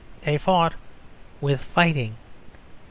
[0.23, 0.73] They fought
[1.41, 2.15] with fighting.